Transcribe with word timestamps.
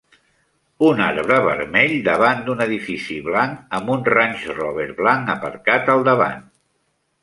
Un 0.87 1.03
arbre 1.07 1.37
vermell 1.47 1.93
davant 2.09 2.41
d'un 2.49 2.65
edifici 2.67 3.21
blanc 3.31 3.79
amb 3.81 3.95
un 3.99 4.05
Range 4.15 4.59
Rober 4.59 4.91
blanc 5.05 5.35
aparcat 5.39 5.97
al 5.99 6.07
davant 6.13 6.47